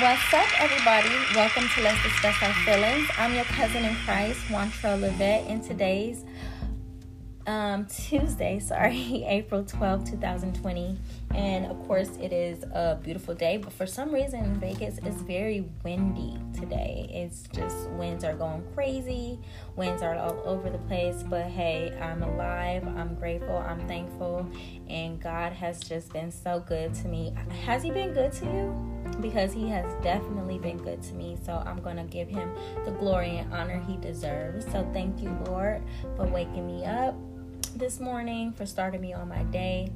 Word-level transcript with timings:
What's 0.00 0.32
up, 0.32 0.60
everybody? 0.60 1.08
Welcome 1.34 1.68
to 1.74 1.82
Let's 1.82 2.00
Discuss 2.04 2.40
Our 2.40 2.54
Feelings. 2.64 3.08
I'm 3.18 3.34
your 3.34 3.42
cousin 3.46 3.84
in 3.84 3.96
Christ, 3.96 4.38
Juantrell 4.42 5.00
Levette, 5.00 5.50
and 5.50 5.60
today's 5.60 6.24
um, 7.48 7.84
Tuesday, 7.86 8.58
sorry, 8.64 9.24
April 9.24 9.64
12, 9.64 10.08
2020. 10.08 10.96
And 11.34 11.66
of 11.66 11.84
course, 11.88 12.10
it 12.20 12.32
is 12.32 12.62
a 12.62 13.00
beautiful 13.02 13.34
day, 13.34 13.56
but 13.56 13.72
for 13.72 13.86
some 13.86 14.14
reason, 14.14 14.60
Vegas 14.60 14.98
is 14.98 15.16
very 15.22 15.64
windy 15.82 16.38
today. 16.54 17.10
It's 17.12 17.48
just 17.52 17.90
winds 17.90 18.22
are 18.22 18.34
going 18.34 18.62
crazy, 18.74 19.40
winds 19.74 20.02
are 20.02 20.14
all 20.14 20.40
over 20.44 20.70
the 20.70 20.78
place. 20.78 21.24
But 21.24 21.46
hey, 21.46 21.92
I'm 22.00 22.22
alive, 22.22 22.86
I'm 22.86 23.16
grateful, 23.16 23.56
I'm 23.56 23.84
thankful, 23.88 24.48
and 24.88 25.20
God 25.20 25.52
has 25.54 25.80
just 25.80 26.12
been 26.12 26.30
so 26.30 26.60
good 26.60 26.94
to 26.94 27.08
me. 27.08 27.34
Has 27.64 27.82
He 27.82 27.90
been 27.90 28.12
good 28.12 28.30
to 28.34 28.44
you? 28.44 28.97
Because 29.20 29.52
He 29.52 29.68
has 29.68 29.86
definitely 30.02 30.58
been 30.58 30.78
good 30.78 31.02
to 31.02 31.14
me. 31.14 31.36
So 31.44 31.62
I'm 31.66 31.80
going 31.80 31.96
to 31.96 32.04
give 32.04 32.28
Him 32.28 32.52
the 32.84 32.92
glory 32.92 33.38
and 33.38 33.52
honor 33.52 33.82
He 33.86 33.96
deserves. 33.96 34.64
So 34.66 34.88
thank 34.92 35.22
you, 35.22 35.30
Lord, 35.46 35.82
for 36.16 36.26
waking 36.26 36.66
me 36.66 36.84
up 36.84 37.14
this 37.76 38.00
morning, 38.00 38.52
for 38.52 38.66
starting 38.66 39.00
me 39.00 39.12
on 39.12 39.28
my 39.28 39.44
day. 39.44 39.90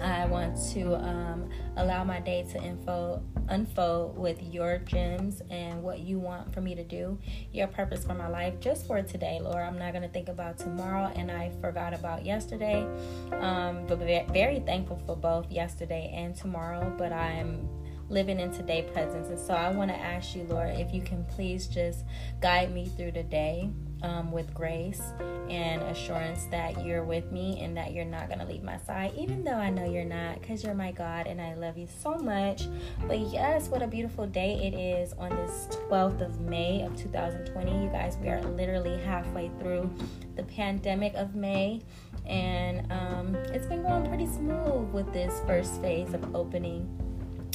I 0.00 0.26
want 0.26 0.56
to 0.72 0.94
um, 0.96 1.48
allow 1.76 2.04
my 2.04 2.20
day 2.20 2.46
to 2.52 2.62
info, 2.62 3.22
unfold 3.48 4.16
with 4.16 4.42
your 4.42 4.78
gems 4.78 5.42
and 5.50 5.82
what 5.82 6.00
you 6.00 6.18
want 6.18 6.54
for 6.54 6.60
me 6.60 6.74
to 6.74 6.84
do, 6.84 7.18
your 7.52 7.66
purpose 7.66 8.04
for 8.04 8.14
my 8.14 8.28
life, 8.28 8.58
just 8.60 8.86
for 8.86 9.02
today, 9.02 9.38
Lord. 9.40 9.62
I'm 9.62 9.78
not 9.78 9.92
going 9.92 10.02
to 10.02 10.08
think 10.08 10.28
about 10.28 10.58
tomorrow, 10.58 11.12
and 11.14 11.30
I 11.30 11.50
forgot 11.60 11.92
about 11.94 12.24
yesterday. 12.24 12.86
Um, 13.32 13.86
but 13.86 13.98
very 13.98 14.60
thankful 14.60 15.02
for 15.06 15.16
both 15.16 15.50
yesterday 15.50 16.12
and 16.14 16.34
tomorrow, 16.34 16.92
but 16.96 17.12
I'm 17.12 17.68
living 18.08 18.40
in 18.40 18.52
today 18.52 18.82
presence. 18.92 19.28
And 19.28 19.38
so 19.38 19.54
I 19.54 19.70
want 19.70 19.90
to 19.90 19.96
ask 19.96 20.34
you, 20.34 20.44
Lord, 20.44 20.70
if 20.76 20.92
you 20.92 21.02
can 21.02 21.24
please 21.24 21.66
just 21.66 22.04
guide 22.40 22.72
me 22.72 22.86
through 22.86 23.12
the 23.12 23.22
day 23.22 23.70
um, 24.02 24.32
with 24.32 24.52
grace 24.52 25.00
and 25.48 25.82
assurance 25.82 26.44
that 26.46 26.84
you're 26.84 27.04
with 27.04 27.30
me 27.30 27.60
and 27.62 27.76
that 27.76 27.92
you're 27.92 28.04
not 28.04 28.26
going 28.28 28.38
to 28.38 28.44
leave 28.44 28.62
my 28.62 28.78
side, 28.78 29.12
even 29.16 29.44
though 29.44 29.52
I 29.52 29.70
know 29.70 29.84
you're 29.84 30.04
not, 30.04 30.40
because 30.40 30.64
you're 30.64 30.74
my 30.74 30.92
God 30.92 31.26
and 31.26 31.40
I 31.40 31.54
love 31.54 31.78
you 31.78 31.86
so 32.00 32.16
much. 32.16 32.64
But 33.06 33.20
yes, 33.20 33.68
what 33.68 33.82
a 33.82 33.86
beautiful 33.86 34.26
day 34.26 34.54
it 34.62 34.74
is 34.76 35.12
on 35.14 35.30
this 35.30 35.68
12th 35.88 36.20
of 36.20 36.40
May 36.40 36.82
of 36.82 36.96
2020. 36.96 37.84
You 37.84 37.90
guys, 37.90 38.16
we 38.20 38.28
are 38.28 38.42
literally 38.42 38.98
halfway 39.02 39.50
through 39.60 39.90
the 40.36 40.42
pandemic 40.44 41.14
of 41.14 41.34
May, 41.34 41.82
and 42.26 42.90
um, 42.90 43.34
it's 43.52 43.66
been 43.66 43.82
going 43.82 44.06
pretty 44.06 44.26
smooth 44.26 44.90
with 44.92 45.12
this 45.12 45.40
first 45.46 45.80
phase 45.80 46.14
of 46.14 46.34
opening 46.34 46.88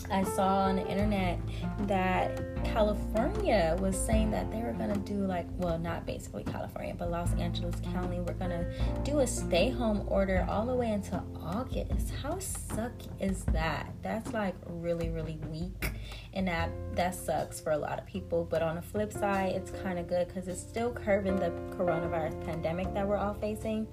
I 0.10 0.24
saw 0.24 0.60
on 0.60 0.78
the 0.78 0.88
internet 0.88 1.40
that 1.88 2.42
California 2.64 3.76
was 3.80 3.98
saying 3.98 4.32
that 4.32 4.50
they 4.52 4.62
were 4.62 4.74
going 4.74 4.94
to 4.94 5.00
do, 5.00 5.26
like, 5.26 5.48
well, 5.58 5.78
not 5.78 6.06
basically 6.06 6.44
California, 6.44 6.96
but 6.98 7.12
Los 7.12 7.34
Angeles 7.36 7.76
County 7.94 8.20
were 8.20 8.34
going 8.34 8.52
to 8.52 8.66
do 9.04 9.20
a 9.20 9.28
stay 9.28 9.70
home 9.70 10.04
order 10.08 10.46
all 10.50 10.66
the 10.66 10.76
way 10.76 10.92
until 10.92 11.26
August. 11.42 12.12
How 12.22 12.36
sucky 12.36 13.10
is 13.20 13.44
that? 13.46 13.94
That's 14.02 14.34
like 14.34 14.56
really, 14.68 15.10
really 15.10 15.40
weak. 15.50 15.92
And 16.34 16.48
that, 16.48 16.70
that 16.94 17.16
sucks 17.16 17.60
for 17.60 17.72
a 17.72 17.78
lot 17.78 18.00
of 18.00 18.06
people. 18.06 18.46
But 18.50 18.62
on 18.62 18.76
the 18.76 18.82
flip 18.82 19.12
side, 19.12 19.54
it's 19.54 19.72
kind 19.82 19.98
of 19.98 20.08
good 20.08 20.28
because 20.28 20.48
it's 20.48 20.62
still 20.62 20.92
curbing 20.92 21.36
the 21.36 21.50
coronavirus 21.76 22.46
pandemic 22.46 22.94
that 22.94 23.08
we're 23.08 23.18
all 23.18 23.34
facing 23.34 23.88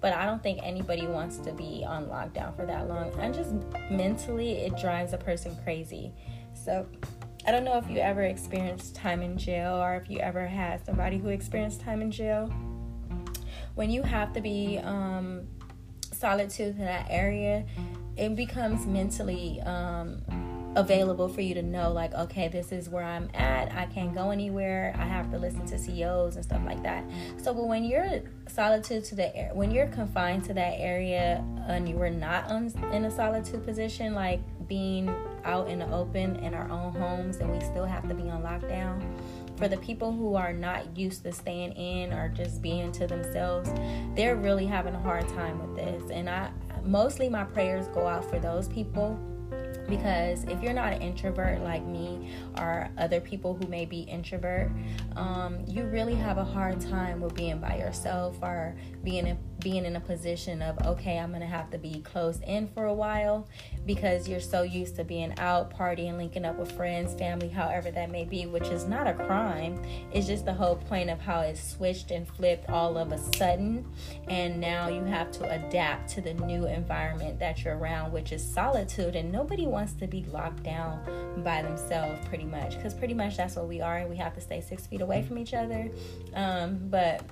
but 0.00 0.12
I 0.12 0.24
don't 0.24 0.42
think 0.42 0.60
anybody 0.62 1.06
wants 1.06 1.38
to 1.38 1.52
be 1.52 1.84
on 1.86 2.06
lockdown 2.06 2.56
for 2.56 2.66
that 2.66 2.88
long. 2.88 3.12
And 3.18 3.34
just 3.34 3.54
mentally, 3.90 4.52
it 4.52 4.78
drives 4.78 5.12
a 5.12 5.18
person 5.18 5.56
crazy. 5.62 6.12
So, 6.54 6.86
I 7.46 7.52
don't 7.52 7.64
know 7.64 7.78
if 7.78 7.88
you 7.88 7.98
ever 7.98 8.22
experienced 8.22 8.94
time 8.94 9.22
in 9.22 9.38
jail 9.38 9.74
or 9.74 9.96
if 9.96 10.10
you 10.10 10.18
ever 10.18 10.46
had 10.46 10.84
somebody 10.84 11.16
who 11.16 11.28
experienced 11.28 11.80
time 11.80 12.02
in 12.02 12.10
jail. 12.10 12.52
When 13.74 13.90
you 13.90 14.02
have 14.02 14.32
to 14.34 14.40
be 14.40 14.78
um, 14.82 15.46
solitude 16.12 16.78
in 16.78 16.84
that 16.84 17.06
area, 17.08 17.64
it 18.16 18.36
becomes 18.36 18.86
mentally 18.86 19.60
um, 19.62 20.22
available 20.76 21.28
for 21.28 21.40
you 21.40 21.54
to 21.54 21.62
know 21.62 21.90
like 21.90 22.14
okay 22.14 22.46
this 22.48 22.70
is 22.70 22.88
where 22.88 23.02
i'm 23.02 23.28
at. 23.34 23.72
I 23.72 23.86
can't 23.86 24.14
go 24.14 24.30
anywhere. 24.30 24.94
I 24.96 25.04
have 25.04 25.30
to 25.32 25.38
listen 25.38 25.66
to 25.66 25.78
ceos 25.78 26.36
and 26.36 26.44
stuff 26.44 26.62
like 26.64 26.82
that. 26.82 27.04
So 27.38 27.52
but 27.52 27.66
when 27.66 27.84
you're 27.84 28.22
solitude 28.48 29.04
to 29.04 29.14
the 29.14 29.34
air 29.36 29.50
when 29.52 29.70
you're 29.70 29.86
confined 29.88 30.44
to 30.44 30.54
that 30.54 30.74
area 30.78 31.44
and 31.68 31.88
you 31.88 31.96
were 31.96 32.10
not 32.10 32.50
in 32.50 33.04
a 33.04 33.10
solitude 33.10 33.64
position 33.64 34.14
like 34.14 34.40
being 34.68 35.12
out 35.44 35.68
in 35.68 35.78
the 35.78 35.90
open 35.92 36.36
in 36.36 36.54
our 36.54 36.70
own 36.70 36.92
homes 36.92 37.36
and 37.38 37.50
we 37.50 37.60
still 37.64 37.84
have 37.84 38.06
to 38.08 38.14
be 38.14 38.28
on 38.28 38.42
lockdown 38.42 39.02
for 39.56 39.68
the 39.68 39.76
people 39.78 40.12
who 40.12 40.34
are 40.34 40.52
not 40.52 40.96
used 40.96 41.22
to 41.22 41.32
staying 41.32 41.72
in 41.72 42.12
or 42.12 42.28
just 42.28 42.62
being 42.62 42.90
to 42.92 43.06
themselves 43.06 43.70
they're 44.14 44.36
really 44.36 44.66
having 44.66 44.94
a 44.94 45.00
hard 45.00 45.26
time 45.28 45.58
with 45.60 45.76
this. 45.76 46.10
And 46.10 46.28
i 46.28 46.50
mostly 46.84 47.28
my 47.28 47.44
prayers 47.44 47.88
go 47.88 48.06
out 48.06 48.28
for 48.28 48.38
those 48.38 48.68
people 48.68 49.18
because 49.90 50.44
if 50.44 50.62
you're 50.62 50.72
not 50.72 50.92
an 50.92 51.02
introvert 51.02 51.60
like 51.62 51.84
me 51.84 52.32
or 52.56 52.88
other 52.96 53.20
people 53.20 53.54
who 53.54 53.66
may 53.66 53.84
be 53.84 54.00
introvert 54.02 54.70
um, 55.16 55.62
you 55.66 55.84
really 55.84 56.14
have 56.14 56.38
a 56.38 56.44
hard 56.44 56.80
time 56.80 57.20
with 57.20 57.34
being 57.34 57.58
by 57.58 57.76
yourself 57.76 58.38
or 58.40 58.74
being 59.04 59.26
in, 59.26 59.38
being 59.60 59.84
in 59.84 59.96
a 59.96 60.00
position 60.00 60.62
of 60.62 60.78
okay 60.86 61.18
i'm 61.18 61.32
gonna 61.32 61.46
have 61.46 61.70
to 61.70 61.78
be 61.78 62.00
closed 62.00 62.42
in 62.44 62.68
for 62.68 62.86
a 62.86 62.94
while 62.94 63.46
because 63.86 64.28
you're 64.28 64.40
so 64.40 64.62
used 64.62 64.96
to 64.96 65.04
being 65.04 65.32
out 65.38 65.74
partying 65.76 66.16
linking 66.16 66.44
up 66.44 66.56
with 66.58 66.70
friends 66.72 67.14
family 67.14 67.48
however 67.48 67.90
that 67.90 68.10
may 68.10 68.24
be 68.24 68.46
which 68.46 68.68
is 68.68 68.86
not 68.86 69.06
a 69.06 69.14
crime. 69.14 69.80
It's 70.12 70.26
just 70.26 70.44
the 70.44 70.52
whole 70.52 70.76
point 70.76 71.10
of 71.10 71.20
how 71.20 71.40
it 71.40 71.56
switched 71.56 72.10
and 72.10 72.26
flipped 72.26 72.68
all 72.68 72.96
of 72.96 73.12
a 73.12 73.18
sudden. 73.36 73.86
And 74.28 74.60
now 74.60 74.88
you 74.88 75.04
have 75.04 75.30
to 75.32 75.50
adapt 75.50 76.10
to 76.10 76.20
the 76.20 76.34
new 76.34 76.66
environment 76.66 77.38
that 77.38 77.64
you're 77.64 77.76
around 77.76 78.12
which 78.12 78.32
is 78.32 78.42
solitude. 78.44 79.16
And 79.16 79.30
nobody 79.32 79.66
wants 79.66 79.92
to 79.94 80.06
be 80.06 80.24
locked 80.24 80.62
down 80.62 81.42
by 81.44 81.62
themselves 81.62 82.26
pretty 82.28 82.44
much 82.44 82.76
because 82.76 82.94
pretty 82.94 83.14
much 83.14 83.36
that's 83.36 83.56
what 83.56 83.68
we 83.68 83.80
are. 83.80 83.98
And 83.98 84.10
we 84.10 84.16
have 84.16 84.34
to 84.34 84.40
stay 84.40 84.60
six 84.60 84.86
feet 84.86 85.00
away 85.00 85.22
from 85.22 85.38
each 85.38 85.54
other. 85.54 85.90
Um, 86.34 86.78
but 86.90 87.22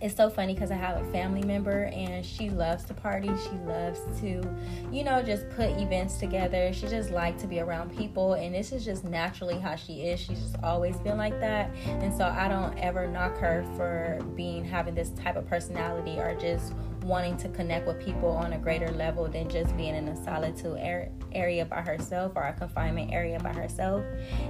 it's 0.00 0.16
so 0.16 0.30
funny 0.30 0.54
because 0.54 0.70
I 0.70 0.76
have 0.76 1.00
a 1.00 1.12
family 1.12 1.42
member 1.42 1.84
and 1.92 2.24
she 2.24 2.48
loves 2.48 2.84
to 2.84 2.94
party. 2.94 3.30
She 3.44 3.56
loves 3.66 4.00
to, 4.20 4.42
you 4.90 5.04
know, 5.04 5.22
just 5.22 5.48
put 5.50 5.68
events 5.78 6.16
together. 6.16 6.72
She 6.72 6.86
just 6.86 7.10
likes 7.10 7.42
to 7.42 7.48
be 7.48 7.60
around 7.60 7.94
people, 7.94 8.34
and 8.34 8.54
this 8.54 8.72
is 8.72 8.84
just 8.84 9.04
naturally 9.04 9.58
how 9.58 9.76
she 9.76 10.02
is. 10.02 10.18
She's 10.18 10.40
just 10.40 10.56
always 10.62 10.96
been 10.98 11.18
like 11.18 11.38
that, 11.40 11.70
and 11.86 12.16
so 12.16 12.24
I 12.24 12.48
don't 12.48 12.76
ever 12.78 13.06
knock 13.06 13.36
her 13.38 13.64
for 13.76 14.18
being 14.34 14.64
having 14.64 14.94
this 14.94 15.10
type 15.10 15.36
of 15.36 15.46
personality 15.46 16.18
or 16.18 16.34
just 16.34 16.72
wanting 17.02 17.36
to 17.38 17.48
connect 17.48 17.86
with 17.86 18.04
people 18.04 18.30
on 18.30 18.52
a 18.52 18.58
greater 18.58 18.90
level 18.92 19.28
than 19.28 19.48
just 19.48 19.76
being 19.76 19.94
in 19.94 20.08
a 20.08 20.24
solitude 20.24 20.78
area 21.32 21.64
by 21.64 21.80
herself 21.80 22.32
or 22.34 22.42
a 22.42 22.52
confinement 22.52 23.12
area 23.12 23.38
by 23.38 23.52
herself. 23.52 24.04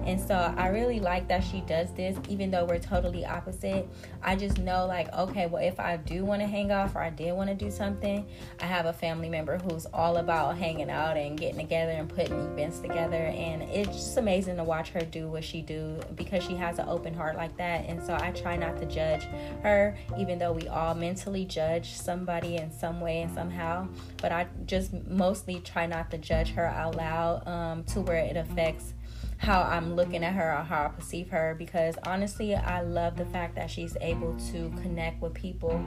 And 0.06 0.20
so 0.20 0.54
I 0.56 0.68
really 0.68 1.00
like 1.00 1.28
that 1.28 1.44
she 1.44 1.60
does 1.62 1.92
this, 1.94 2.16
even 2.28 2.50
though 2.50 2.64
we're 2.64 2.78
totally 2.78 3.24
opposite. 3.24 3.88
I 4.22 4.36
just 4.36 4.58
know, 4.58 4.86
like, 4.86 5.12
okay, 5.14 5.46
well, 5.46 5.62
if 5.62 5.78
I 5.78 5.96
do 5.98 6.24
want 6.24 6.40
to 6.40 6.46
hang 6.46 6.72
off 6.72 6.96
or 6.96 7.02
I 7.02 7.10
did 7.10 7.32
want 7.32 7.50
to 7.50 7.54
do 7.54 7.70
something, 7.70 8.26
I 8.60 8.66
have 8.66 8.86
a 8.86 8.92
family 8.92 9.28
member 9.28 9.58
who's 9.58 9.86
all 9.86 10.16
about 10.16 10.56
hanging 10.56 10.90
out 10.90 11.16
and 11.16 11.38
getting 11.38 11.58
together 11.58 11.92
and 11.92 12.08
putting 12.08 12.38
events 12.52 12.80
together. 12.80 13.16
And 13.16 13.62
it's 13.62 13.90
just 13.90 14.16
amazing 14.16 14.56
to 14.56 14.64
watch 14.64 14.90
her 14.90 15.00
do 15.00 15.28
what 15.28 15.44
she 15.44 15.62
do 15.62 16.00
because 16.14 16.42
she 16.44 16.54
has 16.54 16.78
an 16.78 16.88
open 16.88 17.14
heart 17.14 17.36
like 17.36 17.56
that. 17.58 17.86
And 17.86 18.02
so 18.02 18.14
I 18.14 18.30
try 18.30 18.56
not 18.56 18.78
to 18.78 18.86
judge 18.86 19.24
her, 19.62 19.96
even 20.18 20.38
though 20.38 20.52
we 20.52 20.68
all 20.68 20.94
mentally 20.94 21.44
judge 21.44 21.92
somebody 21.92 22.39
in 22.44 22.72
some 22.72 23.00
way 23.00 23.22
and 23.22 23.32
somehow. 23.34 23.88
But 24.20 24.32
I 24.32 24.46
just 24.66 24.92
mostly 25.06 25.60
try 25.60 25.86
not 25.86 26.10
to 26.10 26.18
judge 26.18 26.52
her 26.52 26.66
out 26.66 26.96
loud 26.96 27.46
um, 27.46 27.84
to 27.84 28.00
where 28.00 28.18
it 28.18 28.36
affects 28.36 28.94
how 29.38 29.62
I'm 29.62 29.94
looking 29.94 30.22
at 30.22 30.34
her 30.34 30.52
or 30.52 30.62
how 30.62 30.84
I 30.84 30.88
perceive 30.88 31.30
her 31.30 31.54
because 31.58 31.96
honestly, 32.06 32.54
I 32.54 32.82
love 32.82 33.16
the 33.16 33.24
fact 33.26 33.54
that 33.54 33.70
she's 33.70 33.96
able 34.00 34.36
to 34.52 34.70
connect 34.82 35.22
with 35.22 35.32
people 35.32 35.82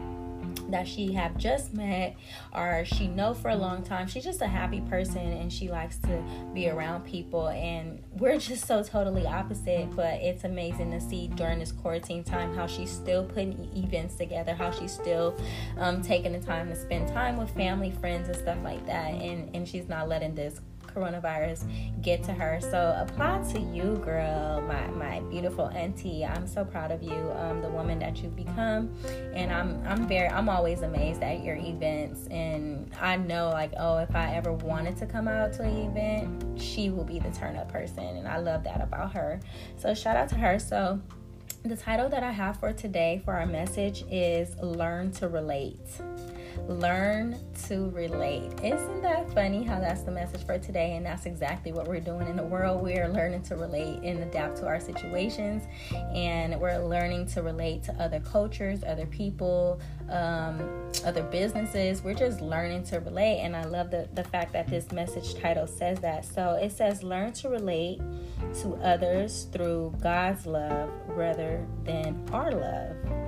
that 0.69 0.87
she 0.87 1.13
have 1.13 1.37
just 1.37 1.73
met 1.73 2.15
or 2.53 2.83
she 2.85 3.07
know 3.07 3.33
for 3.33 3.49
a 3.49 3.55
long 3.55 3.83
time. 3.83 4.07
She's 4.07 4.23
just 4.23 4.41
a 4.41 4.47
happy 4.47 4.81
person 4.81 5.21
and 5.21 5.51
she 5.51 5.69
likes 5.69 5.97
to 5.99 6.23
be 6.53 6.69
around 6.69 7.03
people. 7.05 7.49
And 7.49 8.01
we're 8.13 8.37
just 8.37 8.65
so 8.65 8.83
totally 8.83 9.25
opposite 9.25 9.95
but 9.95 10.15
it's 10.15 10.43
amazing 10.43 10.91
to 10.91 11.01
see 11.01 11.27
during 11.27 11.59
this 11.59 11.71
quarantine 11.71 12.23
time 12.23 12.55
how 12.55 12.67
she's 12.67 12.91
still 12.91 13.23
putting 13.23 13.69
events 13.75 14.15
together 14.15 14.53
how 14.53 14.71
she's 14.71 14.91
still 14.91 15.35
um, 15.77 16.01
taking 16.01 16.31
the 16.31 16.39
time 16.39 16.69
to 16.69 16.75
spend 16.75 17.07
time 17.09 17.37
with 17.37 17.49
family 17.51 17.91
friends 17.91 18.27
and 18.27 18.37
stuff 18.37 18.57
like 18.63 18.85
that. 18.85 19.13
And 19.13 19.53
and 19.55 19.67
she's 19.67 19.87
not 19.87 20.07
letting 20.07 20.35
this 20.35 20.59
coronavirus 20.93 21.65
get 22.01 22.23
to 22.23 22.33
her. 22.33 22.59
So 22.61 22.95
apply 22.97 23.43
to 23.53 23.59
you, 23.59 23.97
girl, 24.03 24.61
my 24.61 24.87
my 24.87 25.19
beautiful 25.29 25.67
auntie. 25.69 26.25
I'm 26.25 26.47
so 26.47 26.63
proud 26.63 26.91
of 26.91 27.01
you, 27.01 27.31
um, 27.37 27.61
the 27.61 27.69
woman 27.69 27.99
that 27.99 28.17
you've 28.17 28.35
become, 28.35 28.93
and 29.33 29.51
I'm 29.51 29.81
I'm 29.85 30.07
very 30.07 30.29
I'm 30.29 30.49
always 30.49 30.81
amazed 30.81 31.23
at 31.23 31.43
your 31.43 31.55
events, 31.55 32.27
and 32.27 32.91
I 32.99 33.17
know 33.17 33.49
like 33.49 33.73
oh 33.77 33.97
if 33.97 34.15
I 34.15 34.35
ever 34.35 34.53
wanted 34.53 34.97
to 34.97 35.05
come 35.05 35.27
out 35.27 35.53
to 35.53 35.63
an 35.63 35.91
event, 35.91 36.61
she 36.61 36.89
will 36.89 37.05
be 37.05 37.19
the 37.19 37.31
turn 37.31 37.55
up 37.55 37.71
person, 37.71 38.03
and 38.03 38.27
I 38.27 38.37
love 38.37 38.63
that 38.63 38.81
about 38.81 39.13
her. 39.13 39.39
So 39.77 39.93
shout 39.93 40.15
out 40.15 40.29
to 40.29 40.35
her. 40.35 40.59
So 40.59 40.99
the 41.63 41.77
title 41.77 42.09
that 42.09 42.23
I 42.23 42.31
have 42.31 42.59
for 42.59 42.73
today 42.73 43.21
for 43.23 43.33
our 43.33 43.45
message 43.45 44.03
is 44.11 44.55
Learn 44.57 45.11
to 45.13 45.29
Relate 45.29 45.79
learn 46.67 47.37
to 47.67 47.89
relate. 47.89 48.51
Isn't 48.63 49.01
that 49.01 49.31
funny 49.33 49.63
how 49.63 49.79
that's 49.79 50.03
the 50.03 50.11
message 50.11 50.45
for 50.45 50.57
today? 50.57 50.95
And 50.95 51.05
that's 51.05 51.25
exactly 51.25 51.71
what 51.71 51.87
we're 51.87 51.99
doing 51.99 52.27
in 52.27 52.35
the 52.35 52.43
world. 52.43 52.81
We're 52.81 53.07
learning 53.07 53.43
to 53.43 53.55
relate 53.55 53.99
and 54.03 54.19
adapt 54.23 54.57
to 54.57 54.67
our 54.67 54.79
situations, 54.79 55.63
and 56.13 56.59
we're 56.59 56.77
learning 56.79 57.27
to 57.27 57.41
relate 57.41 57.83
to 57.83 57.93
other 57.93 58.19
cultures, 58.19 58.83
other 58.83 59.05
people, 59.05 59.79
um, 60.09 60.91
other 61.05 61.23
businesses. 61.23 62.01
We're 62.03 62.13
just 62.13 62.41
learning 62.41 62.83
to 62.85 62.99
relate, 62.99 63.39
and 63.39 63.55
I 63.55 63.63
love 63.65 63.91
the, 63.91 64.07
the 64.13 64.23
fact 64.23 64.53
that 64.53 64.67
this 64.67 64.91
message 64.91 65.35
title 65.35 65.67
says 65.67 65.99
that. 65.99 66.25
So 66.25 66.53
it 66.61 66.71
says, 66.71 67.03
Learn 67.03 67.33
to 67.33 67.49
relate 67.49 67.99
to 68.61 68.75
others 68.83 69.47
through 69.51 69.95
God's 70.01 70.45
love 70.45 70.89
rather 71.07 71.65
than 71.83 72.27
our 72.31 72.51
love. 72.51 73.22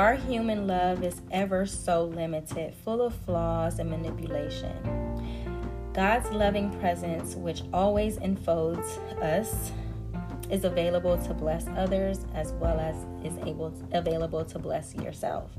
Our 0.00 0.14
human 0.14 0.66
love 0.66 1.04
is 1.04 1.20
ever 1.30 1.66
so 1.66 2.04
limited, 2.04 2.74
full 2.86 3.02
of 3.02 3.14
flaws 3.14 3.80
and 3.80 3.90
manipulation. 3.90 4.72
God's 5.92 6.30
loving 6.30 6.70
presence, 6.80 7.34
which 7.34 7.64
always 7.70 8.16
enfolds 8.16 8.96
us, 9.20 9.72
is 10.48 10.64
available 10.64 11.18
to 11.18 11.34
bless 11.34 11.66
others 11.76 12.24
as 12.34 12.52
well 12.52 12.80
as 12.80 12.96
is 13.30 13.36
able 13.46 13.74
available 13.92 14.42
to 14.42 14.58
bless 14.58 14.94
yourself. 14.94 15.50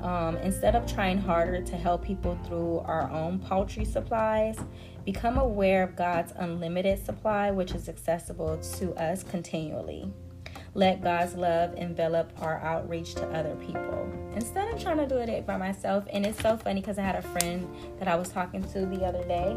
Um, 0.00 0.38
instead 0.38 0.74
of 0.74 0.90
trying 0.90 1.18
harder 1.18 1.60
to 1.60 1.76
help 1.76 2.06
people 2.06 2.38
through 2.46 2.78
our 2.86 3.10
own 3.10 3.38
paltry 3.38 3.84
supplies, 3.84 4.56
become 5.04 5.36
aware 5.36 5.82
of 5.82 5.94
God's 5.94 6.32
unlimited 6.36 7.04
supply, 7.04 7.50
which 7.50 7.72
is 7.72 7.90
accessible 7.90 8.56
to 8.78 8.94
us 8.94 9.22
continually 9.22 10.10
let 10.76 11.02
God's 11.02 11.34
love 11.34 11.74
envelop 11.76 12.30
our 12.42 12.60
outreach 12.60 13.14
to 13.14 13.26
other 13.30 13.56
people 13.56 14.12
instead 14.34 14.72
of 14.72 14.80
trying 14.80 14.98
to 14.98 15.06
do 15.06 15.16
it 15.16 15.46
by 15.46 15.56
myself. 15.56 16.04
And 16.12 16.26
it's 16.26 16.40
so 16.40 16.58
funny 16.58 16.82
because 16.82 16.98
I 16.98 17.02
had 17.02 17.16
a 17.16 17.22
friend 17.22 17.66
that 17.98 18.08
I 18.08 18.14
was 18.14 18.28
talking 18.28 18.62
to 18.62 18.84
the 18.84 19.04
other 19.04 19.24
day, 19.24 19.56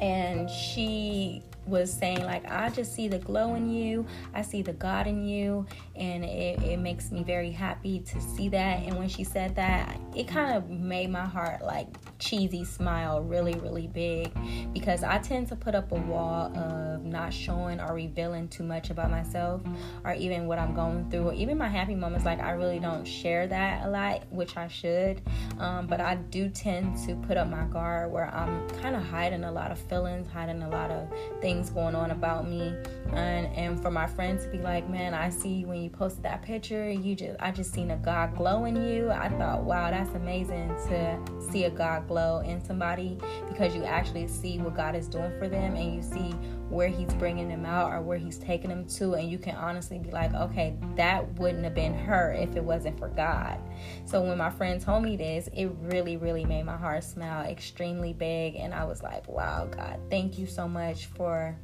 and 0.00 0.50
she 0.50 1.42
was 1.66 1.92
saying 1.92 2.22
like 2.24 2.48
i 2.48 2.68
just 2.70 2.94
see 2.94 3.08
the 3.08 3.18
glow 3.18 3.54
in 3.54 3.68
you 3.68 4.06
i 4.34 4.40
see 4.40 4.62
the 4.62 4.72
god 4.72 5.06
in 5.06 5.26
you 5.26 5.66
and 5.96 6.24
it, 6.24 6.62
it 6.62 6.76
makes 6.78 7.10
me 7.10 7.24
very 7.24 7.50
happy 7.50 7.98
to 7.98 8.20
see 8.20 8.48
that 8.48 8.82
and 8.84 8.96
when 8.96 9.08
she 9.08 9.24
said 9.24 9.54
that 9.56 9.98
it 10.14 10.28
kind 10.28 10.56
of 10.56 10.70
made 10.70 11.10
my 11.10 11.24
heart 11.24 11.62
like 11.64 11.88
cheesy 12.18 12.64
smile 12.64 13.20
really, 13.22 13.54
really 13.54 13.86
big 13.86 14.32
because 14.72 15.02
I 15.02 15.18
tend 15.18 15.48
to 15.48 15.56
put 15.56 15.74
up 15.74 15.92
a 15.92 15.96
wall 15.96 16.56
of 16.56 17.04
not 17.04 17.32
showing 17.32 17.80
or 17.80 17.94
revealing 17.94 18.48
too 18.48 18.62
much 18.62 18.90
about 18.90 19.10
myself 19.10 19.62
or 20.04 20.12
even 20.14 20.46
what 20.46 20.58
I'm 20.58 20.74
going 20.74 21.10
through, 21.10 21.28
or 21.28 21.34
even 21.34 21.58
my 21.58 21.68
happy 21.68 21.94
moments. 21.94 22.24
Like, 22.24 22.40
I 22.40 22.50
really 22.50 22.78
don't 22.78 23.04
share 23.04 23.46
that 23.46 23.86
a 23.86 23.90
lot, 23.90 24.24
which 24.30 24.56
I 24.56 24.68
should. 24.68 25.22
Um, 25.58 25.86
but 25.86 26.00
I 26.00 26.16
do 26.16 26.48
tend 26.48 26.96
to 27.06 27.14
put 27.16 27.36
up 27.36 27.48
my 27.48 27.64
guard 27.64 28.10
where 28.10 28.32
I'm 28.34 28.68
kind 28.80 28.96
of 28.96 29.02
hiding 29.02 29.44
a 29.44 29.52
lot 29.52 29.70
of 29.70 29.78
feelings, 29.78 30.28
hiding 30.30 30.62
a 30.62 30.68
lot 30.68 30.90
of 30.90 31.08
things 31.40 31.70
going 31.70 31.94
on 31.94 32.10
about 32.10 32.48
me. 32.48 32.74
And, 33.12 33.46
and 33.54 33.80
for 33.80 33.90
my 33.90 34.06
friends 34.06 34.44
to 34.44 34.50
be 34.50 34.58
like, 34.58 34.88
man, 34.88 35.14
I 35.14 35.30
see 35.30 35.64
when 35.64 35.82
you 35.82 35.90
posted 35.90 36.22
that 36.24 36.42
picture, 36.42 36.90
you 36.90 37.14
just, 37.14 37.36
I 37.40 37.50
just 37.50 37.72
seen 37.72 37.90
a 37.90 37.96
God 37.96 38.36
glow 38.36 38.64
in 38.64 38.76
you. 38.76 39.10
I 39.10 39.28
thought, 39.28 39.64
wow, 39.64 39.90
that's 39.90 40.14
amazing 40.14 40.68
to 40.88 41.18
see 41.50 41.64
a 41.64 41.70
God 41.70 42.05
glow 42.06 42.40
in 42.40 42.64
somebody 42.64 43.18
because 43.48 43.74
you 43.74 43.84
actually 43.84 44.26
see 44.28 44.58
what 44.58 44.74
God 44.74 44.94
is 44.94 45.08
doing 45.08 45.32
for 45.38 45.48
them 45.48 45.74
and 45.74 45.94
you 45.94 46.02
see 46.02 46.32
where 46.68 46.88
He's 46.88 47.12
bringing 47.14 47.48
them 47.48 47.64
out 47.64 47.92
or 47.92 48.00
where 48.00 48.18
He's 48.18 48.38
taking 48.38 48.70
them 48.70 48.86
to. 48.86 49.14
And 49.14 49.30
you 49.30 49.38
can 49.38 49.54
honestly 49.56 49.98
be 49.98 50.10
like, 50.10 50.34
okay, 50.34 50.76
that 50.96 51.26
wouldn't 51.38 51.64
have 51.64 51.74
been 51.74 51.94
her 51.94 52.32
if 52.32 52.56
it 52.56 52.64
wasn't 52.64 52.98
for 52.98 53.08
God. 53.08 53.60
So 54.04 54.22
when 54.22 54.38
my 54.38 54.50
friend 54.50 54.80
told 54.80 55.02
me 55.02 55.16
this, 55.16 55.48
it 55.52 55.70
really, 55.80 56.16
really 56.16 56.44
made 56.44 56.64
my 56.64 56.76
heart 56.76 57.04
smile 57.04 57.46
extremely 57.46 58.12
big. 58.12 58.56
And 58.56 58.74
I 58.74 58.84
was 58.84 59.02
like, 59.02 59.28
wow, 59.28 59.66
God, 59.66 60.00
thank 60.10 60.38
you 60.38 60.46
so 60.46 60.68
much 60.68 61.06
for 61.06 61.56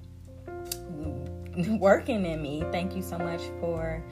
working 1.56 2.24
in 2.24 2.42
me. 2.42 2.64
Thank 2.72 2.94
you 2.96 3.02
so 3.02 3.18
much 3.18 3.42
for 3.60 4.02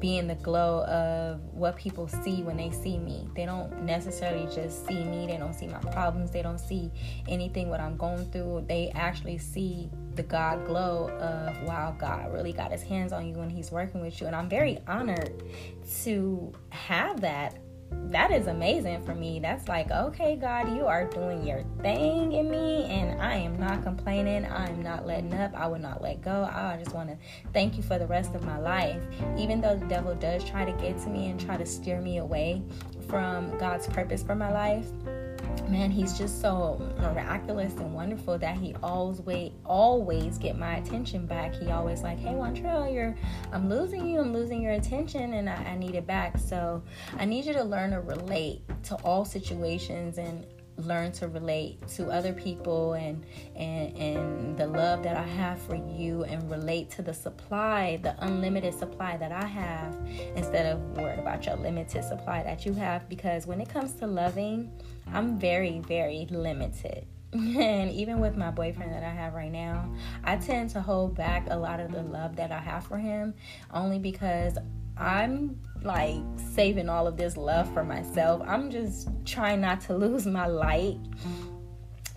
being 0.00 0.26
the 0.26 0.34
glow 0.36 0.84
of 0.84 1.40
what 1.52 1.76
people 1.76 2.08
see 2.08 2.42
when 2.42 2.56
they 2.56 2.70
see 2.70 2.98
me. 2.98 3.28
They 3.34 3.46
don't 3.46 3.82
necessarily 3.82 4.46
just 4.54 4.86
see 4.86 5.04
me, 5.04 5.26
they 5.26 5.36
don't 5.36 5.54
see 5.54 5.66
my 5.66 5.78
problems, 5.78 6.30
they 6.30 6.42
don't 6.42 6.60
see 6.60 6.90
anything 7.28 7.68
what 7.68 7.80
I'm 7.80 7.96
going 7.96 8.30
through. 8.30 8.64
They 8.68 8.90
actually 8.94 9.38
see 9.38 9.90
the 10.14 10.22
God 10.22 10.66
glow 10.66 11.10
of 11.18 11.62
wow, 11.62 11.94
God 11.98 12.32
really 12.32 12.52
got 12.52 12.72
his 12.72 12.82
hands 12.82 13.12
on 13.12 13.26
you 13.26 13.34
when 13.34 13.50
he's 13.50 13.70
working 13.70 14.00
with 14.00 14.20
you. 14.20 14.26
And 14.26 14.34
I'm 14.34 14.48
very 14.48 14.78
honored 14.86 15.42
to 16.04 16.52
have 16.70 17.20
that 17.20 17.58
that 17.90 18.30
is 18.30 18.46
amazing 18.46 19.04
for 19.04 19.14
me. 19.14 19.40
That's 19.40 19.68
like, 19.68 19.90
okay, 19.90 20.36
God, 20.36 20.74
you 20.74 20.86
are 20.86 21.04
doing 21.04 21.46
your 21.46 21.64
thing 21.82 22.32
in 22.32 22.50
me, 22.50 22.84
and 22.84 23.20
I 23.20 23.34
am 23.34 23.58
not 23.58 23.82
complaining. 23.82 24.44
I 24.44 24.68
am 24.68 24.82
not 24.82 25.06
letting 25.06 25.34
up. 25.34 25.52
I 25.54 25.66
will 25.66 25.78
not 25.78 26.02
let 26.02 26.22
go. 26.22 26.48
I 26.50 26.78
just 26.82 26.94
want 26.94 27.08
to 27.10 27.16
thank 27.52 27.76
you 27.76 27.82
for 27.82 27.98
the 27.98 28.06
rest 28.06 28.34
of 28.34 28.44
my 28.44 28.58
life. 28.58 29.02
Even 29.36 29.60
though 29.60 29.76
the 29.76 29.86
devil 29.86 30.14
does 30.14 30.44
try 30.44 30.64
to 30.64 30.72
get 30.72 30.98
to 30.98 31.08
me 31.08 31.30
and 31.30 31.40
try 31.40 31.56
to 31.56 31.66
steer 31.66 32.00
me 32.00 32.18
away 32.18 32.62
from 33.08 33.56
God's 33.58 33.86
purpose 33.86 34.22
for 34.22 34.34
my 34.34 34.52
life, 34.52 34.86
man 35.68 35.90
he's 35.90 36.16
just 36.16 36.40
so 36.40 36.80
miraculous 36.98 37.72
and 37.74 37.94
wonderful 37.94 38.38
that 38.38 38.56
he 38.56 38.74
always 38.82 39.20
wait, 39.22 39.52
always 39.64 40.38
get 40.38 40.58
my 40.58 40.76
attention 40.76 41.26
back. 41.26 41.54
He 41.54 41.70
always 41.70 42.02
like 42.02 42.18
hey 42.18 42.30
Montrell 42.32 42.92
you're 42.92 43.14
I'm 43.52 43.68
losing 43.68 44.06
you 44.06 44.20
I'm 44.20 44.32
losing 44.32 44.62
your 44.62 44.72
attention 44.72 45.34
and 45.34 45.48
I, 45.48 45.54
I 45.54 45.76
need 45.76 45.94
it 45.94 46.06
back. 46.06 46.38
So 46.38 46.82
I 47.18 47.24
need 47.24 47.44
you 47.44 47.52
to 47.54 47.64
learn 47.64 47.90
to 47.90 48.00
relate 48.00 48.62
to 48.84 48.94
all 48.96 49.24
situations 49.24 50.18
and 50.18 50.46
learn 50.78 51.12
to 51.12 51.28
relate 51.28 51.86
to 51.88 52.10
other 52.10 52.32
people 52.32 52.94
and 52.94 53.24
and 53.54 53.96
and 53.96 54.56
the 54.58 54.66
love 54.66 55.02
that 55.02 55.16
I 55.16 55.22
have 55.22 55.60
for 55.62 55.74
you 55.74 56.24
and 56.24 56.50
relate 56.50 56.90
to 56.92 57.02
the 57.02 57.14
supply, 57.14 57.98
the 58.02 58.14
unlimited 58.24 58.74
supply 58.74 59.16
that 59.16 59.32
I 59.32 59.46
have 59.46 59.96
instead 60.34 60.66
of 60.66 60.80
worried 60.96 61.18
about 61.18 61.46
your 61.46 61.56
limited 61.56 62.04
supply 62.04 62.42
that 62.42 62.66
you 62.66 62.72
have 62.74 63.08
because 63.08 63.46
when 63.46 63.60
it 63.60 63.68
comes 63.68 63.92
to 63.94 64.06
loving, 64.06 64.70
I'm 65.12 65.38
very 65.38 65.80
very 65.80 66.26
limited. 66.30 67.06
And 67.32 67.90
even 67.90 68.20
with 68.20 68.36
my 68.36 68.50
boyfriend 68.50 68.92
that 68.92 69.02
I 69.02 69.10
have 69.10 69.34
right 69.34 69.50
now, 69.50 69.92
I 70.24 70.36
tend 70.36 70.70
to 70.70 70.80
hold 70.80 71.14
back 71.14 71.48
a 71.50 71.56
lot 71.56 71.80
of 71.80 71.92
the 71.92 72.02
love 72.02 72.36
that 72.36 72.52
I 72.52 72.58
have 72.58 72.86
for 72.86 72.96
him 72.96 73.34
only 73.72 73.98
because 73.98 74.56
I'm 74.96 75.60
like 75.82 76.22
saving 76.52 76.88
all 76.88 77.06
of 77.06 77.16
this 77.16 77.36
love 77.36 77.72
for 77.72 77.84
myself. 77.84 78.42
I'm 78.46 78.70
just 78.70 79.08
trying 79.24 79.60
not 79.60 79.80
to 79.82 79.96
lose 79.96 80.26
my 80.26 80.46
light. 80.46 80.98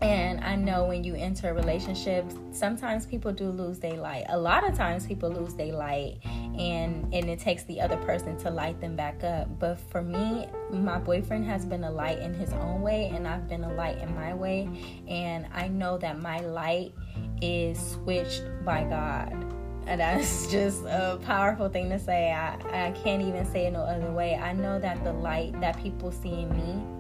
And 0.01 0.39
I 0.39 0.55
know 0.55 0.85
when 0.85 1.03
you 1.03 1.13
enter 1.15 1.49
a 1.49 1.53
relationship, 1.53 2.25
sometimes 2.51 3.05
people 3.05 3.33
do 3.33 3.49
lose 3.49 3.79
their 3.79 3.97
light. 3.97 4.23
A 4.29 4.39
lot 4.39 4.67
of 4.67 4.73
times 4.73 5.05
people 5.05 5.29
lose 5.29 5.55
their 5.55 5.73
light 5.73 6.19
and 6.57 7.13
and 7.13 7.29
it 7.29 7.39
takes 7.39 7.63
the 7.63 7.81
other 7.81 7.97
person 7.97 8.37
to 8.37 8.49
light 8.49 8.79
them 8.79 8.95
back 8.95 9.25
up. 9.25 9.59
But 9.59 9.77
for 9.77 10.01
me, 10.01 10.47
my 10.71 10.99
boyfriend 10.99 11.45
has 11.47 11.65
been 11.65 11.83
a 11.83 11.91
light 11.91 12.19
in 12.19 12.33
his 12.33 12.53
own 12.53 12.81
way 12.81 13.11
and 13.13 13.27
I've 13.27 13.49
been 13.49 13.65
a 13.65 13.73
light 13.73 13.97
in 13.97 14.15
my 14.15 14.33
way. 14.33 14.69
And 15.09 15.47
I 15.53 15.67
know 15.67 15.97
that 15.97 16.21
my 16.21 16.39
light 16.39 16.93
is 17.41 17.77
switched 17.77 18.43
by 18.63 18.85
God 18.85 19.58
and 19.89 19.99
that's 19.99 20.45
just 20.51 20.83
a 20.85 21.19
powerful 21.25 21.67
thing 21.67 21.89
to 21.89 21.99
say. 21.99 22.31
I, 22.31 22.87
I 22.87 22.91
can't 22.91 23.23
even 23.23 23.45
say 23.51 23.65
it 23.65 23.71
no 23.71 23.81
other 23.81 24.11
way. 24.11 24.35
I 24.35 24.53
know 24.53 24.79
that 24.79 25.03
the 25.03 25.11
light 25.11 25.59
that 25.59 25.81
people 25.81 26.11
see 26.11 26.41
in 26.43 26.49
me 26.55 26.99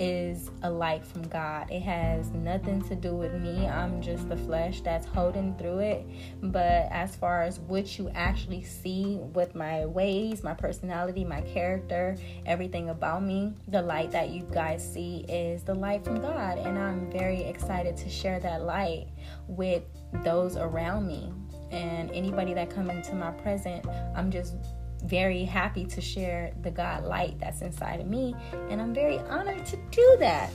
is 0.00 0.50
a 0.62 0.70
light 0.70 1.04
from 1.04 1.26
God. 1.26 1.70
It 1.70 1.80
has 1.80 2.30
nothing 2.30 2.82
to 2.82 2.94
do 2.94 3.14
with 3.16 3.32
me. 3.32 3.66
I'm 3.66 4.00
just 4.00 4.28
the 4.28 4.36
flesh 4.36 4.82
that's 4.82 5.06
holding 5.06 5.56
through 5.56 5.78
it. 5.78 6.06
But 6.40 6.86
as 6.92 7.16
far 7.16 7.42
as 7.42 7.58
what 7.60 7.98
you 7.98 8.08
actually 8.14 8.62
see 8.62 9.16
with 9.16 9.56
my 9.56 9.86
ways, 9.86 10.44
my 10.44 10.54
personality, 10.54 11.24
my 11.24 11.40
character, 11.40 12.16
everything 12.46 12.90
about 12.90 13.24
me, 13.24 13.54
the 13.66 13.82
light 13.82 14.12
that 14.12 14.30
you 14.30 14.46
guys 14.52 14.86
see 14.88 15.24
is 15.28 15.64
the 15.64 15.74
light 15.74 16.04
from 16.04 16.20
God. 16.20 16.58
And 16.58 16.78
I'm 16.78 17.10
very 17.10 17.42
excited 17.42 17.96
to 17.96 18.08
share 18.08 18.38
that 18.40 18.62
light 18.62 19.08
with 19.48 19.82
those 20.22 20.56
around 20.56 21.08
me 21.08 21.32
and 21.70 22.10
anybody 22.12 22.54
that 22.54 22.70
come 22.70 22.90
into 22.90 23.14
my 23.14 23.30
present 23.30 23.84
i'm 24.14 24.30
just 24.30 24.56
very 25.04 25.44
happy 25.44 25.84
to 25.84 26.00
share 26.00 26.52
the 26.62 26.70
god 26.70 27.04
light 27.04 27.38
that's 27.38 27.62
inside 27.62 28.00
of 28.00 28.06
me 28.06 28.34
and 28.70 28.80
i'm 28.80 28.92
very 28.92 29.18
honored 29.20 29.64
to 29.64 29.76
do 29.90 30.16
that 30.18 30.50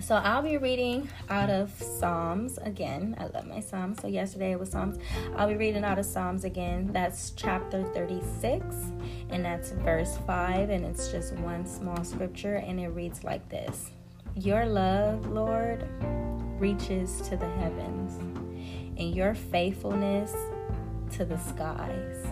So 0.00 0.14
I'll 0.14 0.42
be 0.42 0.56
reading 0.56 1.08
out 1.28 1.50
of 1.50 1.70
Psalms 1.82 2.56
again. 2.58 3.16
I 3.18 3.26
love 3.26 3.46
my 3.46 3.60
Psalms. 3.60 4.00
So 4.00 4.06
yesterday 4.06 4.52
it 4.52 4.58
was 4.58 4.70
Psalms. 4.70 4.96
I'll 5.36 5.48
be 5.48 5.56
reading 5.56 5.84
out 5.84 5.98
of 5.98 6.06
Psalms 6.06 6.44
again. 6.44 6.88
That's 6.92 7.32
chapter 7.32 7.82
36 7.92 8.64
and 9.30 9.44
that's 9.44 9.72
verse 9.72 10.16
5 10.26 10.70
and 10.70 10.84
it's 10.86 11.10
just 11.10 11.34
one 11.34 11.66
small 11.66 12.04
scripture 12.04 12.54
and 12.54 12.78
it 12.78 12.88
reads 12.88 13.24
like 13.24 13.46
this. 13.48 13.90
Your 14.36 14.66
love, 14.66 15.26
Lord, 15.26 15.86
reaches 16.60 17.20
to 17.22 17.36
the 17.36 17.48
heavens 17.50 18.27
and 18.98 19.14
your 19.14 19.34
faithfulness 19.34 20.34
to 21.12 21.24
the 21.24 21.38
skies. 21.38 22.26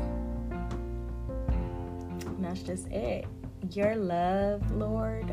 And 2.26 2.44
that's 2.44 2.62
just 2.62 2.88
it. 2.88 3.26
Your 3.73 3.96
love, 3.96 4.70
Lord, 4.73 5.32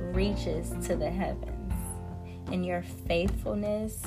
reaches 0.00 0.70
to 0.86 0.96
the 0.96 1.10
heavens, 1.10 1.72
and 2.48 2.64
your 2.64 2.82
faithfulness 3.06 4.02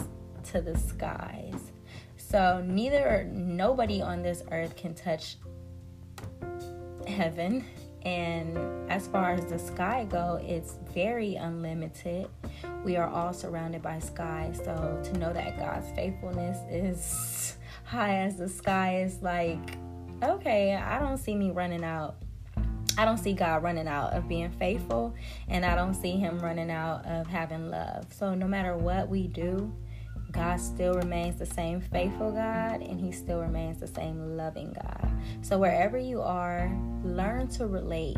to 0.52 0.62
the 0.62 0.78
skies. 0.78 1.72
So 2.18 2.64
neither 2.66 3.30
nobody 3.32 4.02
on 4.02 4.22
this 4.22 4.44
earth 4.52 4.76
can 4.76 4.94
touch 4.94 5.38
heaven 7.08 7.64
and 8.08 8.58
as 8.90 9.06
far 9.08 9.32
as 9.32 9.46
the 9.46 9.60
sky 9.60 10.08
go 10.10 10.40
it's 10.42 10.76
very 10.94 11.36
unlimited. 11.36 12.28
We 12.86 12.96
are 12.96 13.10
all 13.10 13.34
surrounded 13.34 13.82
by 13.82 14.00
sky. 14.00 14.54
So 14.54 15.02
to 15.04 15.18
know 15.18 15.34
that 15.34 15.60
god's 15.60 15.90
faithfulness 15.92 16.58
is 16.72 17.58
high 17.84 18.20
as 18.20 18.38
the 18.38 18.48
sky 18.48 19.02
is 19.02 19.22
like 19.22 19.78
okay 20.24 20.76
i 20.76 21.00
don't 21.00 21.18
see 21.18 21.36
me 21.36 21.52
running 21.52 21.84
out. 21.84 22.16
I 23.00 23.06
don't 23.06 23.20
see 23.20 23.34
God 23.34 23.62
running 23.62 23.88
out 23.88 24.14
of 24.14 24.28
being 24.28 24.50
faithful, 24.50 25.14
and 25.48 25.64
I 25.64 25.76
don't 25.76 25.94
see 25.94 26.14
Him 26.14 26.40
running 26.40 26.72
out 26.72 27.06
of 27.06 27.28
having 27.28 27.70
love. 27.70 28.12
So, 28.12 28.34
no 28.34 28.48
matter 28.48 28.76
what 28.76 29.08
we 29.08 29.28
do, 29.28 29.72
God 30.38 30.62
still 30.62 30.94
remains 30.94 31.40
the 31.40 31.48
same 31.48 31.82
faithful 31.82 32.32
God, 32.32 32.82
and 32.82 33.02
He 33.02 33.12
still 33.12 33.42
remains 33.42 33.80
the 33.80 33.88
same 33.88 34.38
loving 34.38 34.72
God. 34.74 35.12
So, 35.42 35.58
wherever 35.58 35.98
you 35.98 36.22
are, 36.22 36.72
learn 37.04 37.48
to 37.50 37.66
relate 37.66 38.18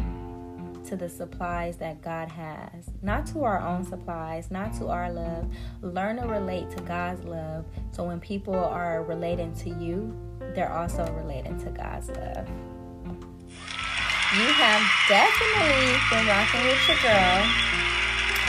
to 0.85 0.97
the 0.97 1.07
supplies 1.07 1.77
that 1.77 2.01
God 2.01 2.29
has, 2.29 2.91
not 3.01 3.25
to 3.27 3.43
our 3.45 3.61
own 3.61 3.85
supplies, 3.85 4.51
not 4.51 4.73
to 4.79 4.87
our 4.87 5.09
love. 5.09 5.49
Learn 5.81 6.17
to 6.17 6.27
relate 6.27 6.69
to 6.71 6.83
God's 6.83 7.23
love. 7.23 7.65
So, 7.91 8.03
when 8.03 8.19
people 8.19 8.55
are 8.55 9.01
relating 9.03 9.53
to 9.55 9.69
you, 9.69 10.13
they're 10.53 10.73
also 10.73 11.09
relating 11.13 11.57
to 11.63 11.69
God's 11.71 12.09
love 12.09 12.49
you 14.37 14.45
have 14.45 14.85
definitely 15.09 15.97
been 16.11 16.27
rocking 16.27 16.61
with 16.61 16.87
your 16.87 16.97
girl 17.01 17.78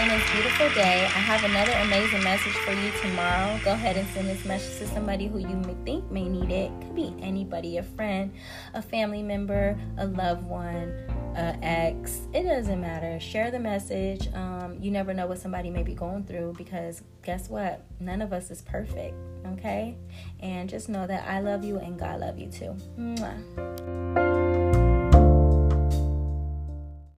on 0.00 0.08
this 0.08 0.30
beautiful 0.32 0.66
day. 0.70 1.04
I 1.04 1.08
have 1.08 1.44
another 1.44 1.72
amazing 1.72 2.24
message 2.24 2.54
for 2.54 2.72
you 2.72 2.90
tomorrow. 3.02 3.60
Go 3.62 3.72
ahead 3.72 3.98
and 3.98 4.08
send 4.08 4.28
this 4.28 4.46
message 4.46 4.78
to 4.78 4.94
somebody 4.94 5.26
who 5.26 5.38
you 5.38 5.48
may 5.48 5.74
think 5.84 6.10
may 6.10 6.26
need 6.26 6.50
it. 6.50 6.72
Could 6.80 6.94
be 6.94 7.14
anybody, 7.20 7.76
a 7.76 7.82
friend, 7.82 8.32
a 8.72 8.80
family 8.80 9.22
member, 9.22 9.78
a 9.98 10.06
loved 10.06 10.44
one, 10.44 10.94
a 11.36 11.54
ex. 11.62 12.20
It 12.32 12.44
doesn't 12.44 12.80
matter. 12.80 13.20
Share 13.20 13.50
the 13.50 13.58
message. 13.58 14.32
Um, 14.32 14.78
you 14.80 14.90
never 14.90 15.12
know 15.12 15.26
what 15.26 15.38
somebody 15.38 15.68
may 15.68 15.82
be 15.82 15.94
going 15.94 16.24
through 16.24 16.54
because 16.56 17.02
guess 17.22 17.50
what? 17.50 17.84
None 18.00 18.22
of 18.22 18.32
us 18.32 18.50
is 18.50 18.62
perfect. 18.62 19.14
Okay, 19.52 19.96
and 20.40 20.70
just 20.70 20.88
know 20.88 21.06
that 21.06 21.28
I 21.28 21.40
love 21.40 21.62
you 21.62 21.78
and 21.78 21.98
God 21.98 22.20
love 22.20 22.38
you 22.38 22.50
too. 22.50 22.74
Mwah. 22.98 24.29